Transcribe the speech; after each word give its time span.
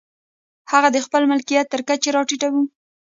هغه 0.71 0.89
د 0.91 0.97
خپل 1.05 1.21
ملکیت 1.31 1.65
تر 1.73 1.81
کچې 1.87 2.09
را 2.15 2.21
ټیټوو. 2.29 2.61